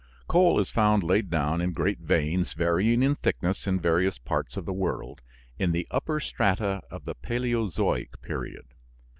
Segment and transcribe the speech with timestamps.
[0.27, 4.65] Coal is found laid down in great veins, varying in thickness, in various parts of
[4.65, 5.21] the world
[5.59, 8.65] in the upper strata of the Paleozoic period.